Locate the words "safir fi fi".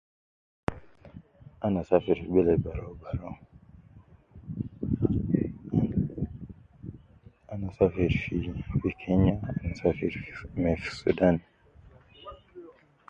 7.77-8.89